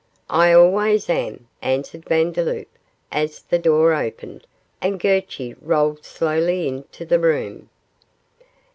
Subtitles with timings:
[0.31, 2.67] 'I always am,' answered Vandeloup,
[3.11, 4.47] as the door opened,
[4.81, 7.69] and Gurchy rolled slowly into the room.